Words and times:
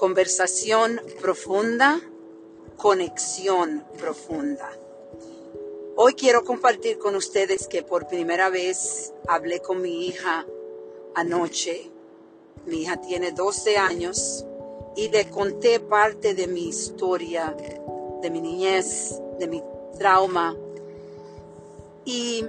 Conversación 0.00 0.98
profunda, 1.20 2.00
conexión 2.78 3.84
profunda. 3.98 4.72
Hoy 5.94 6.14
quiero 6.14 6.42
compartir 6.42 6.96
con 6.96 7.16
ustedes 7.16 7.68
que 7.68 7.82
por 7.82 8.08
primera 8.08 8.48
vez 8.48 9.12
hablé 9.28 9.60
con 9.60 9.82
mi 9.82 10.06
hija 10.06 10.46
anoche. 11.14 11.90
Mi 12.64 12.80
hija 12.80 12.98
tiene 13.02 13.32
12 13.32 13.76
años 13.76 14.46
y 14.96 15.10
le 15.10 15.28
conté 15.28 15.80
parte 15.80 16.32
de 16.32 16.46
mi 16.46 16.66
historia, 16.66 17.54
de 18.22 18.30
mi 18.30 18.40
niñez, 18.40 19.20
de 19.38 19.48
mi 19.48 19.62
trauma. 19.98 20.56
Y 22.06 22.46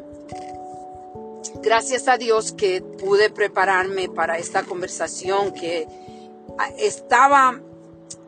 gracias 1.61 2.07
a 2.07 2.18
Dios 2.18 2.53
que 2.53 2.81
pude 2.81 3.29
prepararme 3.29 4.07
para 4.07 4.38
esta 4.38 4.63
conversación 4.63 5.53
que 5.53 5.85
estaba 6.77 7.59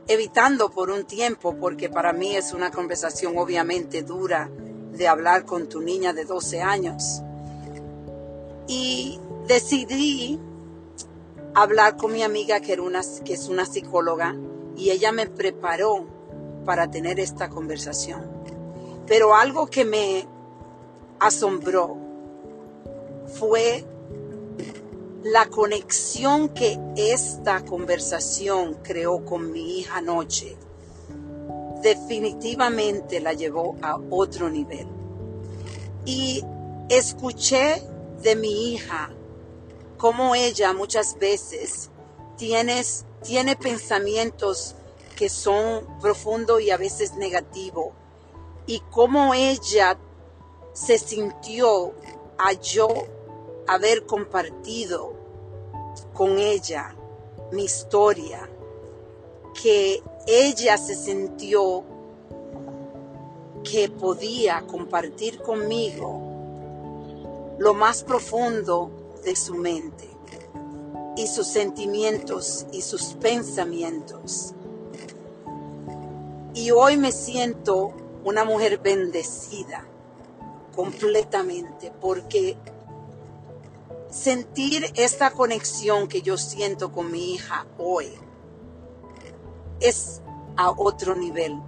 evitando 0.07 0.69
por 0.69 0.89
un 0.89 1.05
tiempo, 1.05 1.55
porque 1.59 1.89
para 1.89 2.13
mí 2.13 2.35
es 2.35 2.53
una 2.53 2.71
conversación 2.71 3.37
obviamente 3.37 4.03
dura 4.03 4.49
de 4.91 5.07
hablar 5.07 5.45
con 5.45 5.67
tu 5.69 5.81
niña 5.81 6.13
de 6.13 6.25
12 6.25 6.61
años. 6.61 7.21
Y 8.67 9.19
decidí 9.47 10.39
hablar 11.53 11.97
con 11.97 12.11
mi 12.11 12.23
amiga 12.23 12.59
que, 12.59 12.73
era 12.73 12.81
una, 12.81 13.01
que 13.23 13.33
es 13.33 13.47
una 13.47 13.65
psicóloga 13.65 14.35
y 14.75 14.89
ella 14.89 15.11
me 15.11 15.27
preparó 15.27 16.05
para 16.65 16.89
tener 16.89 17.19
esta 17.19 17.49
conversación. 17.49 18.23
Pero 19.05 19.35
algo 19.35 19.67
que 19.67 19.85
me 19.85 20.27
asombró 21.19 21.97
fue 23.27 23.85
la 25.33 25.47
conexión 25.47 26.49
que 26.49 26.77
esta 26.95 27.65
conversación 27.65 28.75
creó 28.83 29.25
con 29.25 29.51
mi 29.51 29.79
hija 29.79 29.97
anoche 29.97 30.55
definitivamente 31.81 33.19
la 33.19 33.33
llevó 33.33 33.75
a 33.81 33.97
otro 34.11 34.51
nivel. 34.51 34.87
Y 36.05 36.43
escuché 36.87 37.81
de 38.21 38.35
mi 38.35 38.73
hija 38.73 39.09
cómo 39.97 40.35
ella 40.35 40.71
muchas 40.71 41.17
veces 41.17 41.89
tiene 42.37 43.55
pensamientos 43.55 44.75
que 45.15 45.29
son 45.29 45.97
profundos 45.99 46.61
y 46.61 46.69
a 46.69 46.77
veces 46.77 47.15
negativos. 47.15 47.87
Y 48.67 48.81
cómo 48.91 49.33
ella 49.33 49.97
se 50.73 50.99
sintió 50.99 51.95
a 52.37 52.53
yo 52.53 52.87
haber 53.65 54.05
compartido 54.05 55.12
con 56.13 56.37
ella 56.37 56.95
mi 57.51 57.65
historia, 57.65 58.49
que 59.61 60.01
ella 60.27 60.77
se 60.77 60.95
sintió 60.95 61.83
que 63.63 63.89
podía 63.89 64.65
compartir 64.67 65.41
conmigo 65.41 66.21
lo 67.57 67.73
más 67.73 68.03
profundo 68.03 68.89
de 69.23 69.35
su 69.35 69.55
mente 69.55 70.09
y 71.15 71.27
sus 71.27 71.47
sentimientos 71.47 72.65
y 72.71 72.81
sus 72.81 73.13
pensamientos. 73.13 74.53
Y 76.53 76.71
hoy 76.71 76.97
me 76.97 77.11
siento 77.11 77.93
una 78.23 78.43
mujer 78.43 78.79
bendecida 78.79 79.85
completamente 80.75 81.91
porque 82.01 82.57
sentir 84.13 84.85
esta 84.95 85.31
conexión 85.31 86.07
que 86.07 86.21
yo 86.21 86.37
siento 86.37 86.91
con 86.91 87.11
mi 87.11 87.33
hija 87.33 87.65
hoy 87.79 88.13
es 89.79 90.21
a 90.55 90.69
otro 90.69 91.15
nivel. 91.15 91.59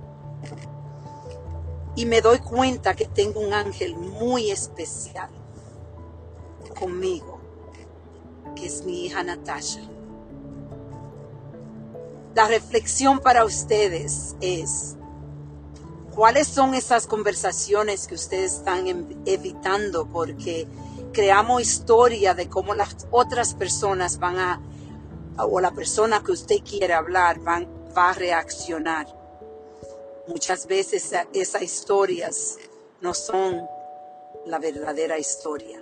Y 1.96 2.06
me 2.06 2.22
doy 2.22 2.40
cuenta 2.40 2.94
que 2.94 3.06
tengo 3.06 3.40
un 3.40 3.54
ángel 3.54 3.96
muy 3.96 4.52
especial 4.52 5.30
conmigo, 6.80 7.40
que 8.56 8.68
es 8.68 8.84
mi 8.86 9.06
hija 9.06 9.24
Natasha. 9.24 9.82
La 12.36 12.48
reflexión 12.48 13.22
para 13.22 13.44
ustedes 13.44 14.36
es, 14.42 14.98
¿cuáles 16.14 16.48
son 16.48 16.76
esas 16.76 17.08
conversaciones 17.08 18.08
que 18.08 18.16
ustedes 18.16 18.56
están 18.58 18.86
evitando 19.26 20.06
porque 20.06 20.68
creamos 21.16 21.62
historia 21.62 22.34
de 22.34 22.50
cómo 22.50 22.76
las 22.76 23.08
otras 23.10 23.54
personas 23.54 24.20
van 24.20 24.38
a, 24.38 24.62
o 25.38 25.62
la 25.62 25.72
persona 25.72 26.22
que 26.22 26.34
usted 26.34 26.58
quiere 26.58 26.94
hablar, 26.94 27.40
va 27.48 28.10
a 28.10 28.14
reaccionar? 28.14 29.08
Muchas 30.28 30.68
veces 30.68 31.14
esas 31.34 31.62
historias 31.62 32.58
no 33.00 33.14
son 33.14 33.66
la 34.46 34.60
verdadera 34.60 35.18
historia. 35.18 35.82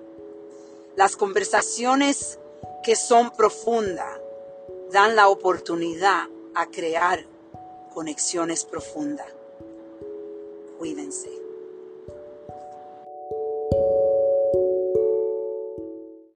Las 0.95 1.15
conversaciones 1.15 2.37
que 2.83 2.95
son 2.95 3.31
profundas 3.31 4.19
dan 4.91 5.15
la 5.15 5.29
oportunidad 5.29 6.27
a 6.53 6.67
crear 6.67 7.25
conexiones 7.93 8.65
profundas. 8.65 9.27
Cuídense. 10.77 11.29